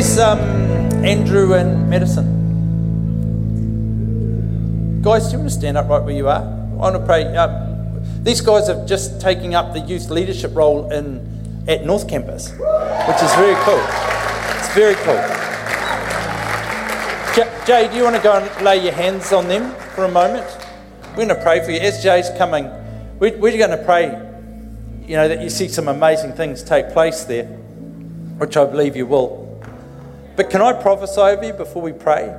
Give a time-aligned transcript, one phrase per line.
[0.00, 0.38] Where's um,
[1.04, 2.24] Andrew and Madison?
[5.02, 6.40] Guys, do you want to stand up right where you are?
[6.40, 7.24] I want to pray.
[7.36, 12.48] Um, these guys are just taking up the youth leadership role in at North Campus,
[12.48, 13.84] which is very cool.
[14.56, 15.20] It's very cool.
[17.34, 20.10] J- Jay, do you want to go and lay your hands on them for a
[20.10, 20.46] moment?
[21.10, 21.78] We're going to pray for you.
[21.78, 22.70] As Jay's coming,
[23.18, 24.06] we're, we're going to pray,
[25.06, 27.44] you know, that you see some amazing things take place there,
[28.38, 29.39] which I believe you will.
[30.40, 32.34] But can I prophesy over you before we pray?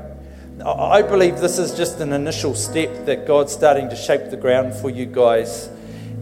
[0.65, 4.73] I believe this is just an initial step that God's starting to shape the ground
[4.73, 5.69] for you guys.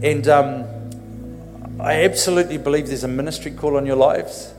[0.04, 0.66] And um,
[1.80, 4.54] I absolutely believe there's a ministry call on your lives.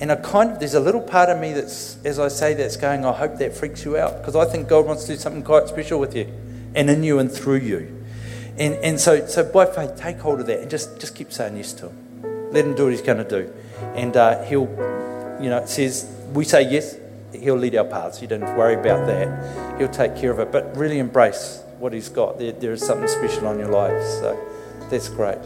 [0.00, 2.78] And I kind of, there's a little part of me that's, as I say, that's
[2.78, 4.16] going, I hope that freaks you out.
[4.22, 6.32] Because I think God wants to do something quite special with you
[6.74, 8.06] and in you and through you.
[8.56, 11.58] And, and so, so by faith, take hold of that and just, just keep saying
[11.58, 12.52] yes to Him.
[12.52, 13.52] Let Him do what He's going to do.
[13.96, 14.70] And uh, He'll,
[15.42, 16.98] you know, it says, we say yes,
[17.32, 18.22] He'll lead our paths.
[18.22, 19.78] You don't worry about that.
[19.78, 20.52] He'll take care of it.
[20.52, 22.38] But really embrace what He's got.
[22.38, 24.06] There, there is something special on your lives.
[24.18, 24.38] So
[24.90, 25.38] that's great.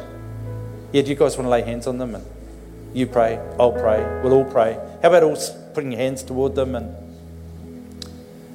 [0.92, 2.14] Yeah, do you guys want to lay hands on them?
[2.14, 2.24] And
[2.94, 4.74] you pray, I'll pray, we'll all pray.
[5.02, 5.36] How about all
[5.74, 6.74] putting your hands toward them?
[6.74, 6.94] And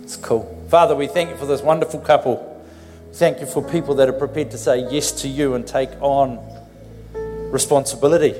[0.03, 0.65] it's cool.
[0.69, 2.49] Father, we thank you for this wonderful couple.
[3.13, 6.39] Thank you for people that are prepared to say yes to you and take on
[7.51, 8.35] responsibility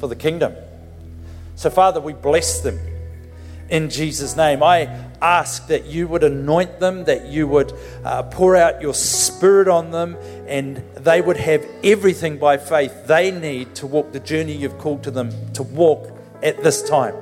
[0.00, 0.54] for the kingdom.
[1.54, 2.78] So, Father, we bless them
[3.68, 4.62] in Jesus' name.
[4.62, 4.88] I
[5.20, 7.72] ask that you would anoint them, that you would
[8.04, 13.30] uh, pour out your spirit on them, and they would have everything by faith they
[13.30, 17.14] need to walk the journey you've called to them to walk at this time.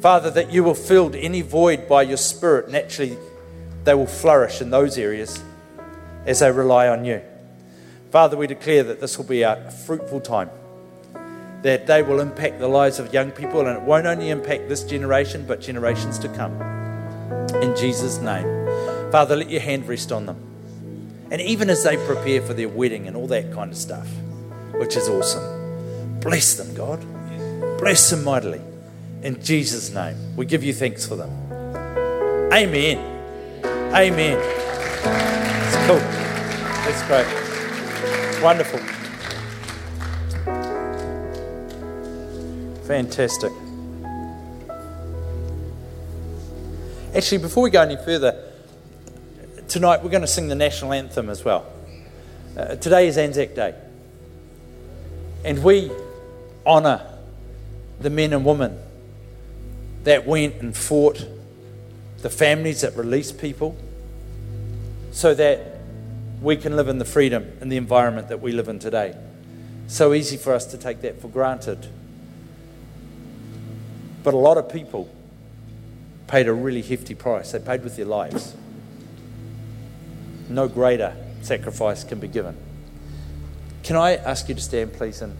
[0.00, 3.18] Father, that you will fill any void by your spirit, naturally,
[3.84, 5.42] they will flourish in those areas
[6.26, 7.22] as they rely on you.
[8.10, 10.50] Father, we declare that this will be a fruitful time
[11.62, 14.82] that they will impact the lives of young people, and it won't only impact this
[14.84, 16.60] generation, but generations to come.
[17.62, 18.60] In Jesus' name.
[19.10, 20.36] Father, let your hand rest on them.
[21.30, 24.08] And even as they prepare for their wedding and all that kind of stuff,
[24.74, 27.04] which is awesome, bless them, God.
[27.78, 28.60] Bless them mightily.
[29.22, 31.30] In Jesus' name, we give you thanks for them.
[32.52, 32.98] Amen.
[33.94, 34.38] Amen.
[34.38, 35.98] It's cool.
[35.98, 37.26] That's great.
[38.30, 38.99] It's Wonderful.
[42.90, 43.52] Fantastic.
[47.14, 48.50] Actually, before we go any further,
[49.68, 51.72] tonight we're going to sing the national anthem as well.
[52.56, 53.76] Uh, today is Anzac Day.
[55.44, 55.92] And we
[56.66, 57.06] honour
[58.00, 58.76] the men and women
[60.02, 61.24] that went and fought,
[62.22, 63.76] the families that released people,
[65.12, 65.76] so that
[66.42, 69.14] we can live in the freedom and the environment that we live in today.
[69.86, 71.86] So easy for us to take that for granted.
[74.22, 75.08] But a lot of people
[76.26, 77.52] paid a really hefty price.
[77.52, 78.54] They paid with their lives.
[80.48, 82.56] No greater sacrifice can be given.
[83.82, 85.22] Can I ask you to stand, please?
[85.22, 85.36] And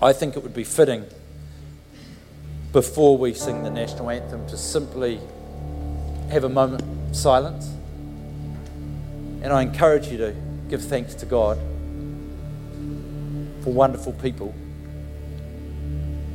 [0.00, 1.04] I think it would be fitting
[2.72, 5.20] before we sing the national anthem to simply
[6.30, 7.66] have a moment of silence.
[9.42, 10.34] And I encourage you to
[10.68, 11.58] give thanks to God
[13.62, 14.54] for wonderful people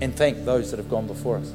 [0.01, 1.53] and thank those that have gone before us.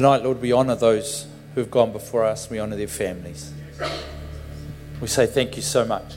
[0.00, 2.48] Tonight, Lord, we honour those who have gone before us.
[2.48, 3.52] We honour their families.
[4.98, 6.14] We say thank you so much.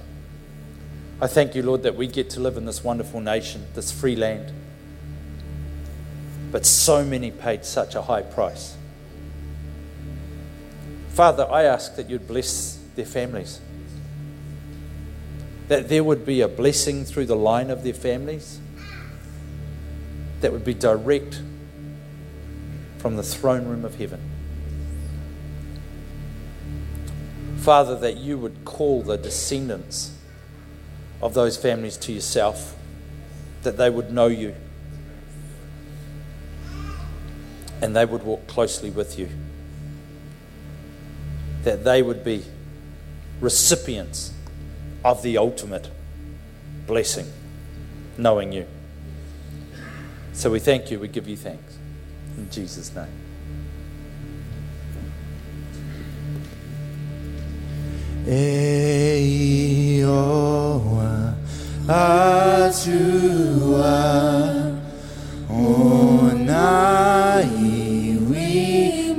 [1.20, 4.16] I thank you, Lord, that we get to live in this wonderful nation, this free
[4.16, 4.54] land.
[6.50, 8.78] But so many paid such a high price.
[11.10, 13.60] Father, I ask that you'd bless their families,
[15.68, 18.62] that there would be a blessing through the line of their families
[20.40, 21.42] that would be direct
[23.04, 24.22] from the throne room of heaven.
[27.58, 30.18] Father, that you would call the descendants
[31.22, 32.78] of those families to yourself,
[33.64, 34.56] that they would know you,
[37.82, 39.28] and they would walk closely with you.
[41.64, 42.44] that they would be
[43.40, 44.34] recipients
[45.04, 45.90] of the ultimate
[46.88, 47.26] blessing,
[48.18, 48.66] knowing you.
[50.34, 51.78] So we thank you, we give you thanks.
[52.38, 53.08] In Jesus' name.
[59.46, 60.24] Eioa
[61.88, 62.84] atua
[65.50, 69.16] ona iwi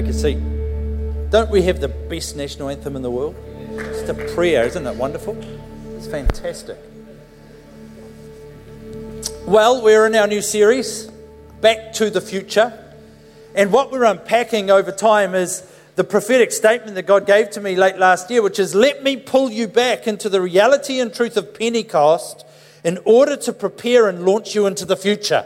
[0.00, 0.38] take a seat.
[1.30, 3.34] Don't we have the best national anthem in the world?
[3.72, 5.38] It's a prayer, isn't it wonderful?
[5.96, 6.78] It's fantastic.
[9.46, 11.10] Well, we're in our new series,
[11.60, 12.72] Back to the Future.
[13.54, 17.76] And what we're unpacking over time is the prophetic statement that God gave to me
[17.76, 21.36] late last year, which is let me pull you back into the reality and truth
[21.36, 22.46] of Pentecost
[22.84, 25.44] in order to prepare and launch you into the future.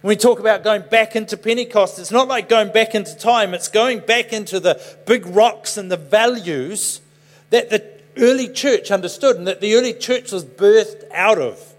[0.00, 3.52] When we talk about going back into Pentecost, it's not like going back into time,
[3.52, 7.00] it's going back into the big rocks and the values
[7.50, 7.84] that the
[8.16, 11.74] early church understood and that the early church was birthed out of.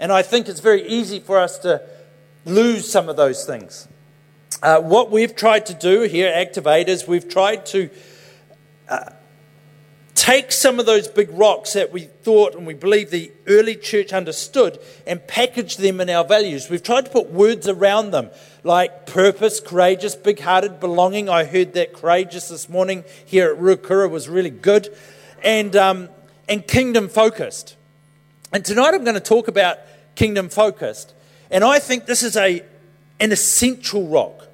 [0.00, 1.82] And I think it's very easy for us to
[2.44, 3.86] lose some of those things.
[4.60, 7.90] Uh, what we've tried to do here at Activate is we've tried to
[8.88, 9.10] uh,
[10.14, 14.12] take some of those big rocks that we thought and we believe the early church
[14.12, 16.68] understood and package them in our values.
[16.68, 18.30] We've tried to put words around them
[18.62, 21.28] like purpose, courageous, big hearted, belonging.
[21.28, 24.94] I heard that courageous this morning here at Ruakura was really good.
[25.42, 26.08] And, um,
[26.48, 27.76] and kingdom focused.
[28.52, 29.78] And tonight I'm going to talk about
[30.14, 31.14] kingdom focused.
[31.50, 32.62] And I think this is a,
[33.18, 34.46] an essential rock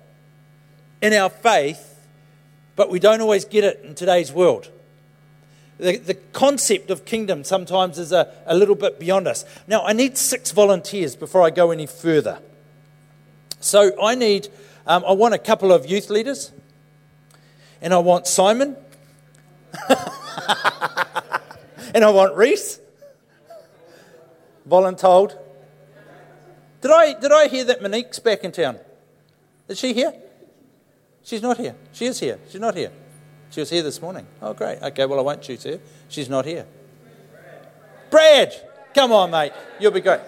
[1.03, 1.99] in our faith,
[2.77, 4.71] but we don't always get it in today's world.
[5.79, 9.45] The, the concept of kingdom sometimes is a, a little bit beyond us.
[9.69, 12.41] Now, I need six volunteers before I go any further.
[13.61, 14.49] So I need,
[14.87, 16.53] um, I want a couple of youth leaders,
[17.81, 18.77] and I want Simon,
[21.95, 22.81] and I want Reese,
[24.69, 25.39] voluntold.
[26.81, 28.79] Did I, did I hear that Monique's back in town?
[29.69, 30.13] Is she here?
[31.23, 31.75] She's not here.
[31.93, 32.39] She is here.
[32.49, 32.91] She's not here.
[33.50, 34.26] She was here this morning.
[34.43, 34.83] Oh, great.
[34.83, 35.81] Okay, well, I won't choose her.
[36.09, 36.67] She's not here.
[38.11, 38.55] Brad!
[38.95, 39.52] Come on, mate.
[39.81, 40.21] You'll be great.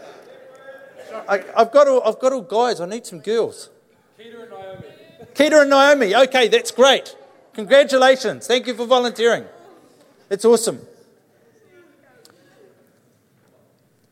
[1.28, 2.80] I, I've, got all, I've got all guys.
[2.80, 3.68] I need some girls.
[4.18, 4.86] Keita and Naomi.
[5.34, 6.14] Keita and Naomi.
[6.14, 7.16] Okay, that's great.
[7.54, 8.46] Congratulations.
[8.46, 9.44] Thank you for volunteering.
[10.30, 10.80] It's awesome.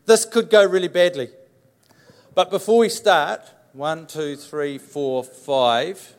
[0.05, 1.29] This could go really badly.
[2.35, 3.41] But before we start,
[3.73, 6.15] one, two, three, four, five.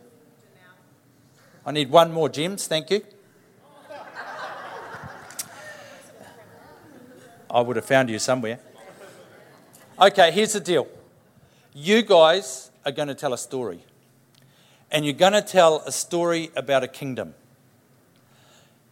[1.64, 2.66] I need one more, James.
[2.66, 3.02] Thank you.
[7.50, 8.60] I would have found you somewhere.
[10.00, 10.86] Okay, here's the deal.
[11.74, 13.84] You guys are going to tell a story.
[14.90, 17.34] and you're going to tell a story about a kingdom.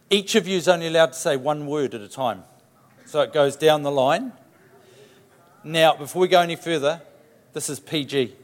[0.09, 2.43] Each of you is only allowed to say one word at a time.
[3.05, 4.31] So it goes down the line.
[5.63, 7.01] Now, before we go any further,
[7.53, 8.35] this is PG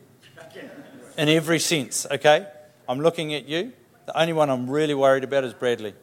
[1.18, 2.48] in every sense, okay?
[2.90, 3.72] I'm looking at you.
[4.06, 5.94] The only one I'm really worried about is Bradley.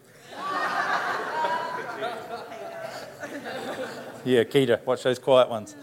[4.25, 5.75] Yeah, Keita, watch those quiet ones.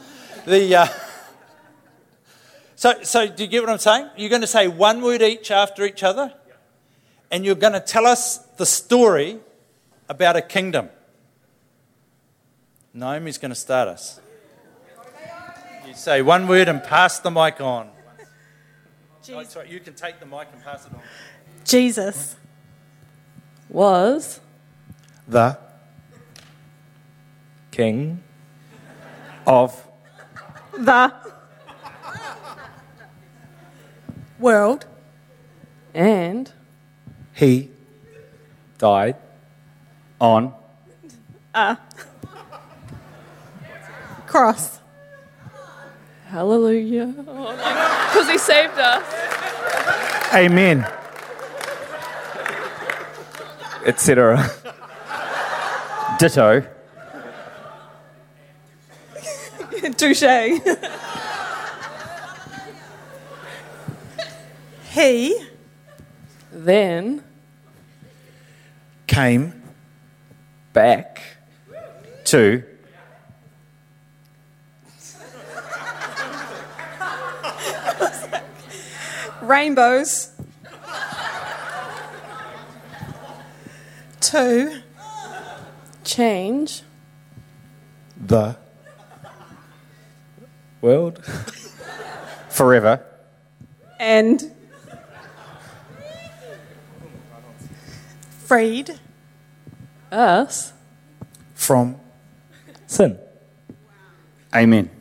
[0.46, 0.88] The, uh,
[2.76, 4.10] so, so, do you get what I'm saying?
[4.16, 6.34] You're going to say one word each after each other,
[7.30, 9.40] and you're going to tell us the story
[10.08, 10.90] about a kingdom.
[12.94, 14.22] Naomi's going to start us.
[15.86, 17.90] You say one word and pass the mic on.
[19.32, 21.02] Oh, sorry, you can take the mic and pass it on.
[21.64, 22.36] Jesus
[23.70, 24.40] was
[25.28, 25.58] the
[27.72, 28.24] King
[29.46, 29.86] of
[30.78, 31.14] the
[34.40, 34.86] world
[35.94, 36.52] and
[37.34, 37.70] He
[38.78, 39.16] died
[40.20, 40.54] on
[41.54, 41.78] a
[44.28, 44.80] cross.
[46.28, 47.14] Hallelujah.
[48.10, 49.04] Because he saved us.
[50.34, 50.86] Amen,
[53.86, 54.50] etc.
[56.20, 56.66] Ditto.
[59.98, 60.62] Touche.
[64.92, 65.46] he
[66.52, 67.24] Then
[69.10, 69.64] Came
[70.72, 71.22] back
[72.26, 72.64] to
[79.42, 80.39] rainbows.
[84.30, 84.82] Two
[86.04, 86.84] change
[88.16, 88.56] the
[90.82, 91.24] world
[92.50, 93.04] forever
[94.00, 94.52] and
[98.46, 99.00] freed
[100.12, 100.74] us
[101.56, 101.96] from
[102.86, 103.18] sin.
[104.54, 104.92] Amen.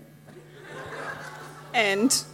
[1.75, 2.25] and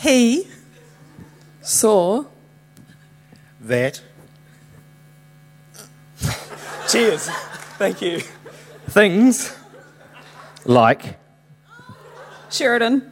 [0.00, 0.48] he
[1.62, 2.24] saw
[3.66, 4.00] That
[6.88, 7.28] Cheers.
[7.78, 8.20] Thank you.
[8.88, 9.56] things
[10.64, 11.18] like
[12.48, 13.10] Sheridan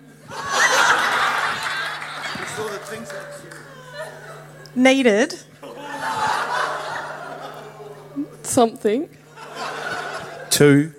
[4.77, 5.35] needed
[8.45, 9.09] something
[10.51, 10.93] to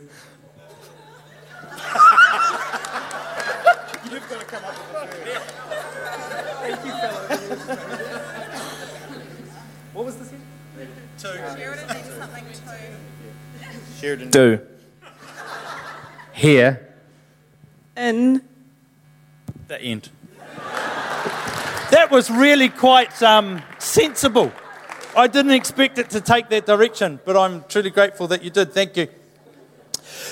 [14.00, 14.30] Sheridan.
[14.30, 14.60] do
[16.34, 16.86] here
[17.96, 18.42] in
[19.68, 20.10] The end.
[21.92, 24.52] That was really quite um, sensible.
[25.16, 28.74] I didn't expect it to take that direction, but I'm truly grateful that you did.
[28.74, 29.08] Thank you.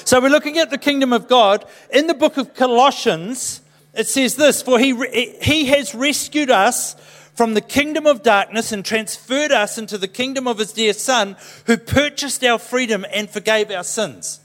[0.04, 1.66] So, we're looking at the kingdom of God.
[1.90, 3.62] In the book of Colossians,
[3.94, 4.94] it says this For he,
[5.42, 6.96] he has rescued us
[7.34, 11.36] from the kingdom of darkness and transferred us into the kingdom of his dear Son,
[11.66, 14.40] who purchased our freedom and forgave our sins.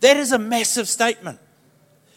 [0.00, 1.38] That is a massive statement.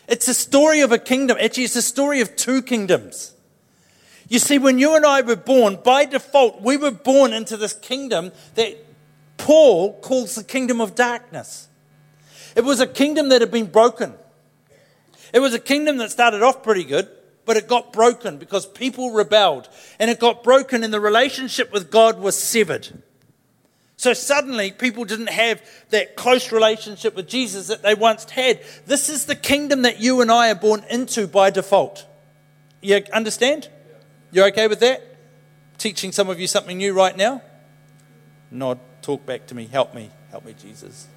[0.07, 1.37] It's a story of a kingdom.
[1.39, 3.33] Actually, it's a story of two kingdoms.
[4.27, 7.73] You see, when you and I were born, by default, we were born into this
[7.73, 8.77] kingdom that
[9.37, 11.67] Paul calls the kingdom of darkness.
[12.55, 14.13] It was a kingdom that had been broken.
[15.33, 17.09] It was a kingdom that started off pretty good,
[17.45, 19.69] but it got broken because people rebelled.
[19.99, 22.87] And it got broken, and the relationship with God was severed.
[23.97, 28.59] So suddenly, people didn't have that close relationship with Jesus that they once had.
[28.87, 32.07] This is the kingdom that you and I are born into by default.
[32.81, 33.69] You understand?
[34.31, 35.03] You're okay with that?
[35.77, 37.43] Teaching some of you something new right now?
[38.49, 41.07] Nod, talk back to me, help me, help me, Jesus.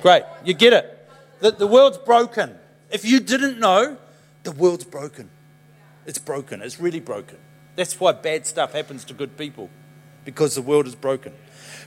[0.00, 1.08] Great, you get it.
[1.40, 2.56] The, the world's broken.
[2.90, 3.98] If you didn't know,
[4.44, 5.30] the world's broken.
[6.06, 7.38] It's broken, it's really broken.
[7.76, 9.70] That's why bad stuff happens to good people,
[10.24, 11.32] because the world is broken.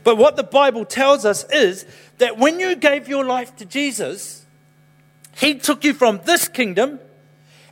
[0.04, 1.86] But what the Bible tells us is
[2.18, 4.46] that when you gave your life to Jesus,
[5.36, 7.00] He took you from this kingdom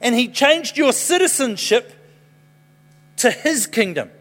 [0.02, 1.94] and He changed your citizenship
[3.18, 4.12] to His kingdom.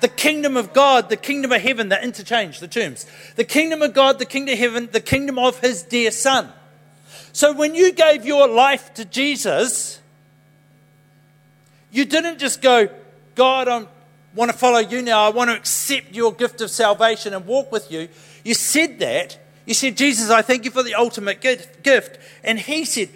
[0.00, 3.06] The kingdom of God, the kingdom of heaven, the interchange, the terms.
[3.36, 6.52] The kingdom of God, the kingdom of heaven, the kingdom of His dear Son.
[7.32, 10.00] So when you gave your life to Jesus,
[11.94, 12.88] you didn't just go,
[13.36, 13.86] God, I
[14.34, 15.24] want to follow you now.
[15.24, 18.08] I want to accept your gift of salvation and walk with you.
[18.42, 19.38] You said that.
[19.64, 22.18] You said, Jesus, I thank you for the ultimate gift.
[22.42, 23.10] And he said,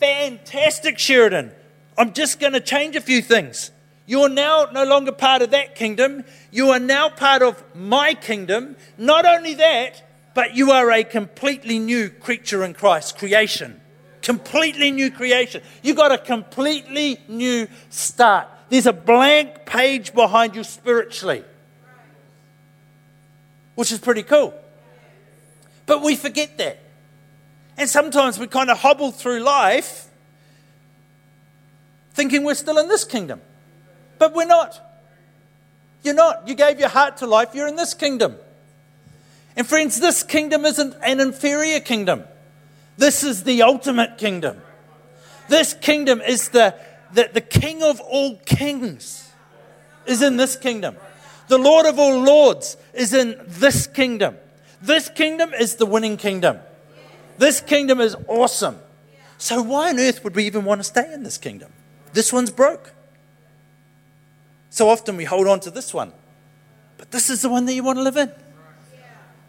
[0.00, 1.52] Fantastic, Sheridan.
[1.98, 3.70] I'm just going to change a few things.
[4.06, 6.24] You're now no longer part of that kingdom.
[6.50, 8.76] You are now part of my kingdom.
[8.96, 10.02] Not only that,
[10.34, 13.81] but you are a completely new creature in Christ, creation.
[14.22, 15.62] Completely new creation.
[15.82, 18.48] You've got a completely new start.
[18.68, 21.44] There's a blank page behind you spiritually,
[23.74, 24.54] which is pretty cool.
[25.84, 26.78] But we forget that.
[27.76, 30.08] And sometimes we kind of hobble through life
[32.14, 33.40] thinking we're still in this kingdom.
[34.18, 34.80] But we're not.
[36.02, 36.46] You're not.
[36.46, 38.36] You gave your heart to life, you're in this kingdom.
[39.56, 42.24] And friends, this kingdom isn't an inferior kingdom.
[42.96, 44.60] This is the ultimate kingdom.
[45.48, 46.74] This kingdom is the,
[47.12, 49.30] the, the king of all kings,
[50.06, 50.96] is in this kingdom.
[51.48, 54.36] The Lord of all lords is in this kingdom.
[54.80, 56.58] This kingdom is the winning kingdom.
[57.38, 58.78] This kingdom is awesome.
[59.38, 61.72] So, why on earth would we even want to stay in this kingdom?
[62.12, 62.92] This one's broke.
[64.72, 66.14] So often we hold on to this one.
[66.96, 68.32] But this is the one that you want to live in.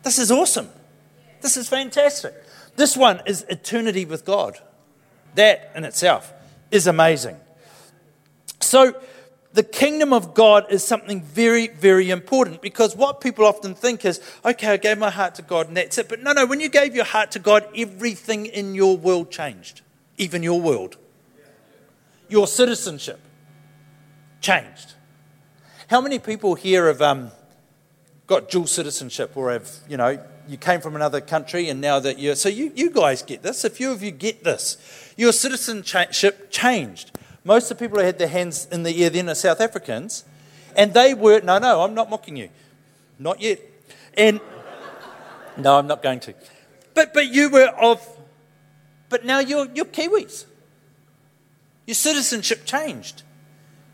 [0.04, 0.70] This is awesome.
[1.40, 2.34] This is fantastic.
[2.76, 4.60] This one is eternity with God.
[5.36, 6.32] That in itself
[6.72, 7.38] is amazing.
[8.60, 8.96] So,
[9.54, 14.20] the kingdom of God is something very, very important because what people often think is,
[14.44, 16.10] okay, I gave my heart to God and that's it.
[16.10, 19.82] But no, no, when you gave your heart to God, everything in your world changed,
[20.18, 20.98] even your world.
[22.30, 23.20] Your citizenship
[24.42, 24.94] changed.
[25.88, 27.30] How many people here have um,
[28.26, 32.20] got dual citizenship or have, you know, you came from another country and now that
[32.20, 32.36] you're.
[32.36, 33.64] So you, you guys get this.
[33.64, 34.78] A few of you get this.
[35.18, 37.18] Your citizenship changed.
[37.44, 40.24] Most of the people who had their hands in the air then are South Africans.
[40.76, 41.42] And they were.
[41.42, 42.50] No, no, I'm not mocking you.
[43.20, 43.62] Not yet.
[44.18, 44.40] And.
[45.58, 46.34] No, I'm not going to.
[46.94, 48.06] But, but you were of.
[49.10, 50.46] But now you're, you're Kiwis.
[51.86, 53.24] Your citizenship changed.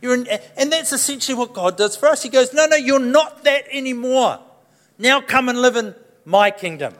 [0.01, 2.23] You're in, and that's essentially what God does for us.
[2.23, 4.39] He goes, No, no, you're not that anymore.
[4.97, 6.93] Now come and live in my kingdom.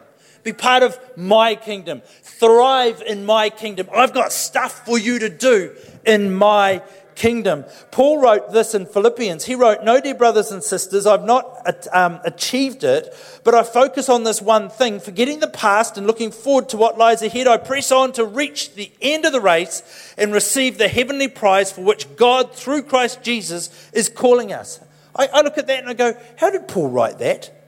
[0.44, 2.02] Be part of my kingdom.
[2.24, 3.90] Thrive in my kingdom.
[3.94, 6.82] I've got stuff for you to do in my
[7.20, 7.66] kingdom.
[7.92, 9.44] Paul wrote this in Philippians.
[9.44, 14.08] He wrote, No, dear brothers and sisters, I've not um, achieved it, but I focus
[14.08, 17.46] on this one thing, forgetting the past and looking forward to what lies ahead.
[17.46, 21.72] I press on to reach the end of the race and receive the heavenly prize
[21.72, 24.80] for which God, through Christ Jesus, is calling us.
[25.14, 27.59] I, I look at that and I go, How did Paul write that?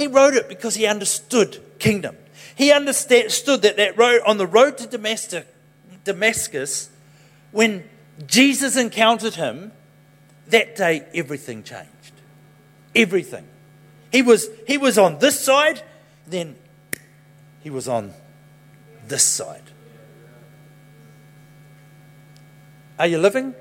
[0.00, 2.16] He wrote it because he understood kingdom.
[2.56, 4.86] He understood that that road on the road to
[6.04, 6.88] Damascus,
[7.52, 7.84] when
[8.26, 9.72] Jesus encountered him,
[10.48, 12.12] that day everything changed.
[12.96, 13.46] Everything.
[14.10, 15.82] He was, he was on this side,
[16.26, 16.56] then
[17.60, 18.14] he was on
[19.06, 19.70] this side.
[22.98, 23.54] Are you living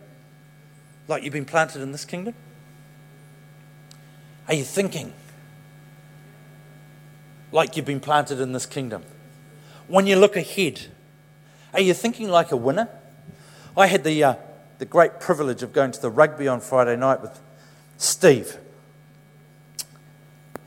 [1.09, 2.33] like you've been planted in this kingdom?
[4.47, 5.11] Are you thinking
[7.51, 9.03] like you've been planted in this kingdom?
[9.87, 10.87] When you look ahead,
[11.73, 12.89] are you thinking like a winner?
[13.75, 14.35] I had the, uh,
[14.77, 17.39] the great privilege of going to the rugby on Friday night with
[17.97, 18.57] Steve.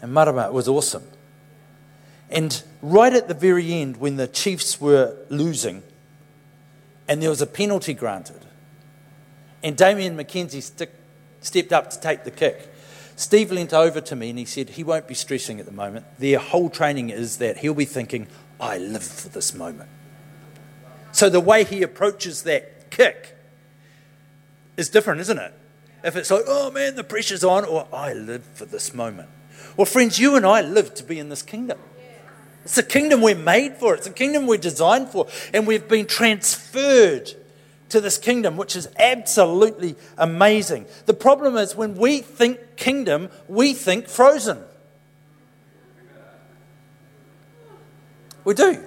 [0.00, 1.04] And Marama, it was awesome.
[2.30, 5.82] And right at the very end, when the Chiefs were losing,
[7.06, 8.46] and there was a penalty granted,
[9.62, 10.62] and Damian McKenzie
[11.40, 12.71] stepped up to take the kick.
[13.22, 16.06] Steve leant over to me and he said, He won't be stressing at the moment.
[16.18, 18.26] Their whole training is that he'll be thinking,
[18.60, 19.88] I live for this moment.
[21.12, 23.36] So the way he approaches that kick
[24.76, 25.54] is different, isn't it?
[26.02, 29.28] If it's like, oh man, the pressure's on, or I live for this moment.
[29.76, 31.78] Well, friends, you and I live to be in this kingdom.
[32.64, 36.06] It's a kingdom we're made for, it's a kingdom we're designed for, and we've been
[36.06, 37.34] transferred
[37.92, 40.86] to this kingdom, which is absolutely amazing.
[41.06, 44.58] The problem is when we think kingdom, we think frozen.
[48.44, 48.82] We do.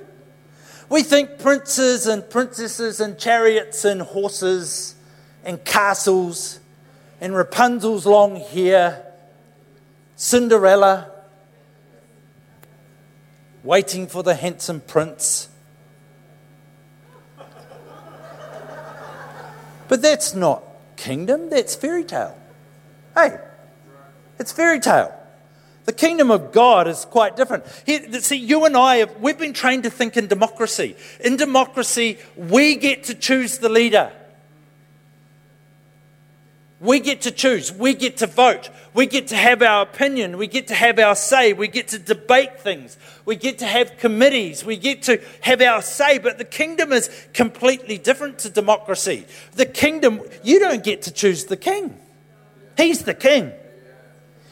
[0.90, 4.96] We think princes and princesses and chariots and horses
[5.44, 6.60] and castles
[7.22, 9.06] and Rapunzel's long hair,
[10.16, 11.12] Cinderella,
[13.64, 15.50] waiting for the handsome prince.
[19.88, 20.64] But that's not
[20.96, 22.38] kingdom, that's fairy tale.
[23.16, 23.38] Hey,
[24.40, 25.14] it's fairy tale.
[25.86, 27.64] The kingdom of God is quite different.
[28.24, 30.96] see, you and I, have, we've been trained to think in democracy.
[31.24, 34.12] In democracy, we get to choose the leader.
[36.80, 37.72] We get to choose.
[37.72, 38.70] We get to vote.
[38.96, 40.38] We get to have our opinion.
[40.38, 41.52] We get to have our say.
[41.52, 42.98] We get to debate things.
[43.26, 44.64] We get to have committees.
[44.64, 46.18] We get to have our say.
[46.18, 49.26] But the kingdom is completely different to democracy.
[49.52, 52.00] The kingdom, you don't get to choose the king,
[52.78, 53.52] he's the king.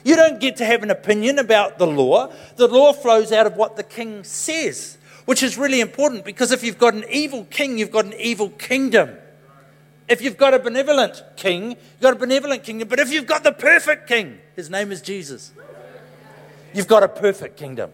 [0.03, 2.29] You don't get to have an opinion about the law.
[2.57, 6.61] The law flows out of what the king says, which is really important because if
[6.61, 9.15] you've got an evil king, you've got an evil kingdom.
[10.07, 12.87] If you've got a benevolent king, you've got a benevolent kingdom.
[12.87, 15.51] But if you've got the perfect king, his name is Jesus,
[16.73, 17.91] you've got a perfect kingdom.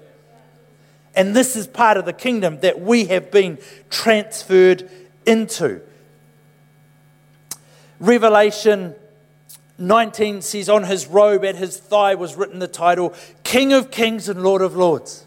[1.15, 3.58] And this is part of the kingdom that we have been
[3.89, 4.89] transferred
[5.26, 5.82] into.
[8.00, 8.95] Revelation
[9.78, 14.30] 19 says, On his robe at his thigh was written the title, King of Kings
[14.30, 15.26] and Lord of Lords.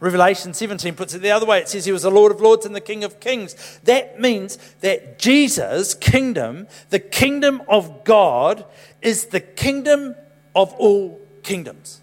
[0.00, 1.58] Revelation 17 puts it the other way.
[1.60, 3.78] It says he was the Lord of Lords and the King of Kings.
[3.84, 8.64] That means that Jesus' kingdom, the kingdom of God,
[9.02, 10.16] is the kingdom
[10.54, 12.00] of all kingdoms.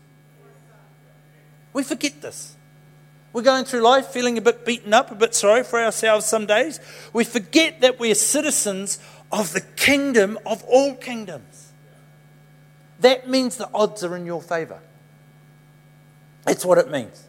[1.73, 2.55] We forget this.
[3.33, 6.45] We're going through life feeling a bit beaten up, a bit sorry for ourselves some
[6.45, 6.79] days.
[7.13, 8.99] We forget that we're citizens
[9.31, 11.73] of the kingdom of all kingdoms.
[12.99, 14.79] That means the odds are in your favor.
[16.45, 17.26] That's what it means.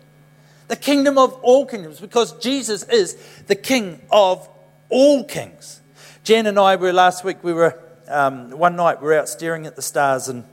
[0.69, 4.49] The kingdom of all kingdoms, because Jesus is the king of
[4.89, 5.81] all kings.
[6.25, 9.67] Jan and I were last week, we were, um, one night, we were out staring
[9.67, 10.45] at the stars and,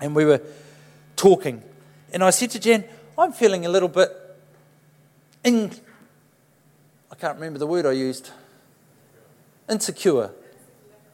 [0.00, 0.40] and we were
[1.16, 1.62] talking.
[2.12, 2.84] And I said to Jan,
[3.18, 4.10] I'm feeling a little bit
[5.44, 5.70] in,
[7.12, 8.30] I can't remember the word I used,
[9.68, 10.30] insecure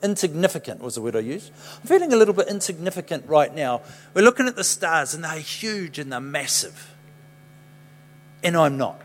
[0.03, 1.53] Insignificant was the word I used.
[1.81, 3.83] I'm feeling a little bit insignificant right now.
[4.15, 6.95] We're looking at the stars and they're huge and they're massive.
[8.43, 9.01] And I'm not.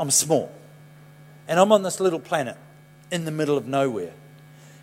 [0.00, 0.52] I'm small.
[1.46, 2.56] And I'm on this little planet
[3.10, 4.12] in the middle of nowhere.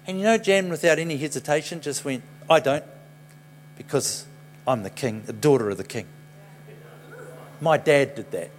[0.08, 2.84] And you know, Jan, without any hesitation, just went, I don't,
[3.78, 4.26] because
[4.68, 6.08] I'm the king, the daughter of the king.
[7.62, 8.52] My dad did that.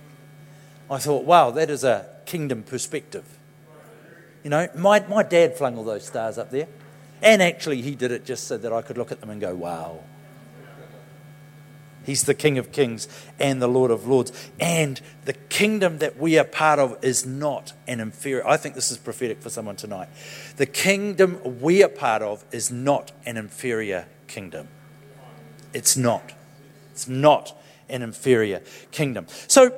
[0.90, 3.24] I thought, wow, that is a kingdom perspective.
[4.42, 6.68] You know, my, my dad flung all those stars up there.
[7.22, 9.54] And actually, he did it just so that I could look at them and go,
[9.54, 10.00] wow.
[12.06, 14.32] He's the King of Kings and the Lord of Lords.
[14.60, 18.46] And the kingdom that we are part of is not an inferior.
[18.46, 20.08] I think this is prophetic for someone tonight.
[20.56, 24.68] The kingdom we are part of is not an inferior kingdom.
[25.72, 26.32] It's not.
[26.92, 27.54] It's not
[27.88, 29.26] an inferior kingdom.
[29.48, 29.76] So,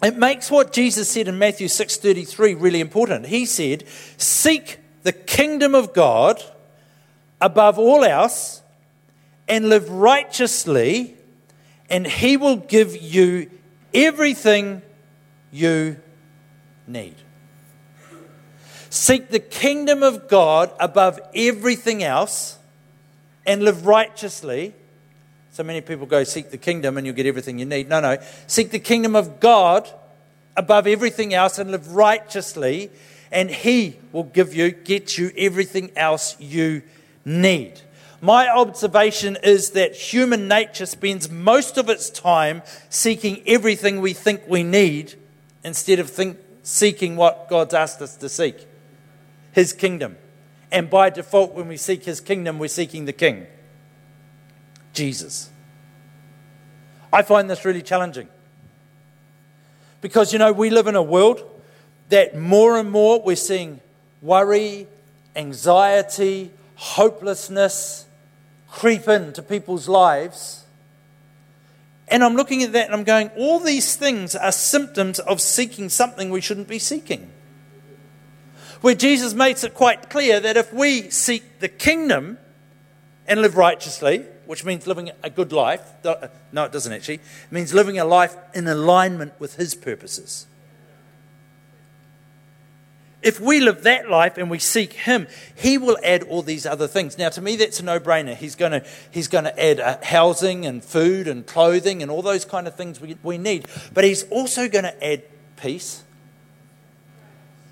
[0.00, 3.26] it makes what Jesus said in Matthew 6:33 really important.
[3.26, 3.82] He said,
[4.16, 6.42] "Seek the kingdom of God
[7.40, 8.62] above all else
[9.48, 11.17] and live righteously,
[11.88, 13.50] and he will give you
[13.94, 14.82] everything
[15.50, 15.96] you
[16.86, 17.14] need."
[18.90, 22.56] Seek the kingdom of God above everything else
[23.46, 24.74] and live righteously
[25.58, 27.88] so many people go, seek the kingdom and you'll get everything you need.
[27.88, 28.18] No, no.
[28.46, 29.90] Seek the kingdom of God
[30.56, 32.92] above everything else and live righteously,
[33.32, 36.82] and He will give you, get you everything else you
[37.24, 37.80] need.
[38.20, 44.42] My observation is that human nature spends most of its time seeking everything we think
[44.48, 45.14] we need
[45.62, 48.66] instead of think, seeking what God's asked us to seek
[49.52, 50.16] His kingdom.
[50.72, 53.46] And by default, when we seek His kingdom, we're seeking the King.
[54.92, 55.50] Jesus.
[57.12, 58.28] I find this really challenging.
[60.00, 61.44] Because, you know, we live in a world
[62.08, 63.80] that more and more we're seeing
[64.22, 64.88] worry,
[65.36, 68.06] anxiety, hopelessness
[68.70, 70.64] creep into people's lives.
[72.08, 75.88] And I'm looking at that and I'm going, all these things are symptoms of seeking
[75.88, 77.30] something we shouldn't be seeking.
[78.80, 82.38] Where Jesus makes it quite clear that if we seek the kingdom
[83.26, 85.82] and live righteously, which means living a good life.
[86.52, 87.16] No, it doesn't actually.
[87.16, 90.46] It means living a life in alignment with His purposes.
[93.20, 95.26] If we live that life and we seek Him,
[95.56, 97.18] He will add all these other things.
[97.18, 98.36] Now, to me, that's a no brainer.
[98.36, 102.44] He's going to, he's to add uh, housing and food and clothing and all those
[102.44, 103.66] kind of things we, we need.
[103.92, 105.24] But He's also going to add
[105.56, 106.04] peace.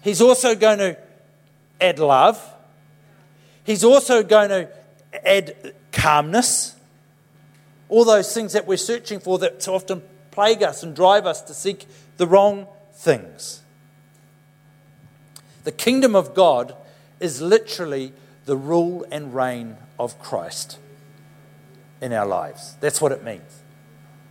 [0.03, 0.97] He's also going to
[1.81, 2.43] add love.
[3.65, 4.69] He's also going to
[5.25, 6.75] add calmness,
[7.89, 11.55] all those things that we're searching for that often plague us and drive us to
[11.55, 13.63] seek the wrong things.
[15.67, 16.77] The kingdom of God
[17.19, 18.13] is literally
[18.45, 20.79] the rule and reign of Christ
[22.01, 22.77] in our lives.
[22.79, 23.65] That's what it means.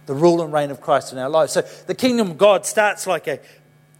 [0.05, 1.51] The rule and reign of Christ in our lives.
[1.51, 3.41] So the kingdom of God starts like a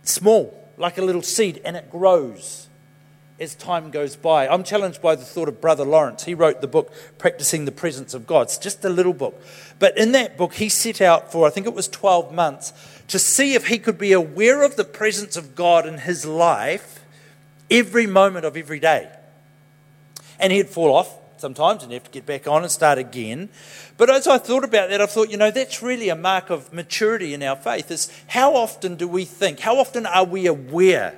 [0.04, 2.69] small, like a little seed, and it grows
[3.38, 4.48] as time goes by.
[4.48, 6.24] I'm challenged by the thought of Brother Lawrence.
[6.24, 8.43] He wrote the book Practicing the Presence of God.
[8.43, 9.43] It's just a little book.
[9.78, 12.71] But in that book, he set out for, I think it was 12 months,
[13.10, 17.02] to see if he could be aware of the presence of God in his life
[17.69, 19.10] every moment of every day.
[20.39, 23.49] And he'd fall off sometimes and have to get back on and start again.
[23.97, 26.73] But as I thought about that, I thought, you know, that's really a mark of
[26.73, 31.17] maturity in our faith is how often do we think, how often are we aware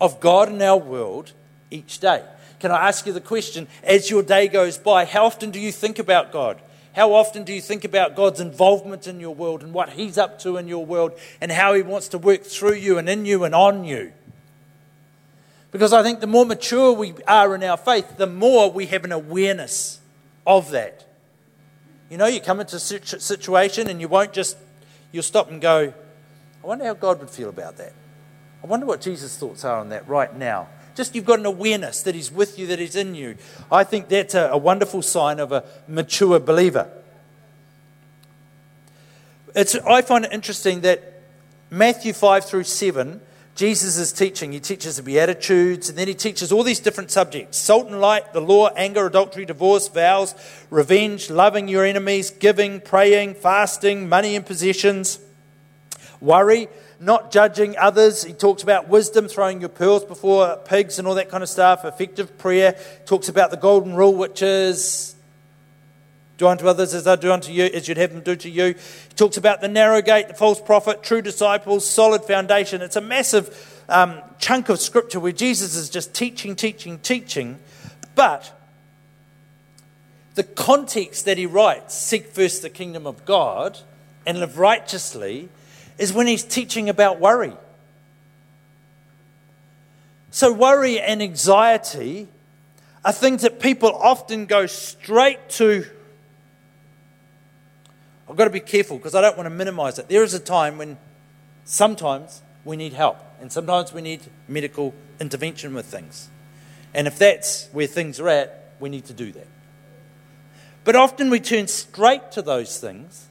[0.00, 1.32] of God in our world
[1.70, 2.22] each day?
[2.60, 5.72] Can I ask you the question, as your day goes by, how often do you
[5.72, 6.60] think about God?
[6.94, 10.38] How often do you think about God's involvement in your world and what He's up
[10.40, 13.44] to in your world and how He wants to work through you and in you
[13.44, 14.12] and on you?
[15.74, 19.02] Because I think the more mature we are in our faith, the more we have
[19.02, 19.98] an awareness
[20.46, 21.04] of that.
[22.08, 24.56] You know, you come into a situation and you won't just,
[25.10, 25.92] you'll stop and go,
[26.62, 27.92] I wonder how God would feel about that.
[28.62, 30.68] I wonder what Jesus' thoughts are on that right now.
[30.94, 33.34] Just you've got an awareness that He's with you, that He's in you.
[33.68, 36.88] I think that's a, a wonderful sign of a mature believer.
[39.56, 41.20] It's, I find it interesting that
[41.68, 43.20] Matthew 5 through 7
[43.54, 44.50] Jesus is teaching.
[44.50, 48.32] He teaches the Beatitudes, and then he teaches all these different subjects salt and light,
[48.32, 50.34] the law, anger, adultery, divorce, vows,
[50.70, 55.20] revenge, loving your enemies, giving, praying, fasting, money and possessions,
[56.20, 58.24] worry, not judging others.
[58.24, 61.84] He talks about wisdom, throwing your pearls before pigs, and all that kind of stuff,
[61.84, 62.76] effective prayer.
[63.06, 65.13] Talks about the golden rule, which is
[66.36, 68.74] do unto others as I do unto you, as you'd have them do to you.
[68.74, 72.82] He talks about the narrow gate, the false prophet, true disciples, solid foundation.
[72.82, 77.58] It's a massive um, chunk of scripture where Jesus is just teaching, teaching, teaching.
[78.14, 78.52] But
[80.34, 83.78] the context that he writes, seek first the kingdom of God
[84.26, 85.48] and live righteously,
[85.98, 87.52] is when he's teaching about worry.
[90.30, 92.26] So, worry and anxiety
[93.04, 95.86] are things that people often go straight to
[98.28, 100.08] I've got to be careful because I don't want to minimize it.
[100.08, 100.96] There is a time when
[101.64, 106.30] sometimes we need help and sometimes we need medical intervention with things.
[106.94, 109.48] And if that's where things are at, we need to do that.
[110.84, 113.28] But often we turn straight to those things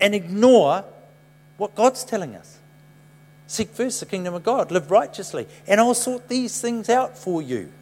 [0.00, 0.84] and ignore
[1.56, 2.58] what God's telling us.
[3.46, 7.40] Seek first the kingdom of God, live righteously, and I'll sort these things out for
[7.40, 7.72] you.